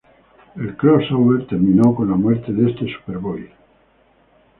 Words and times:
El 0.55 0.75
crossover 0.77 1.45
terminó 1.45 1.93
con 1.93 2.09
la 2.09 2.15
muerte 2.15 2.51
de 2.51 2.71
este 2.71 2.91
Superboy. 2.91 3.47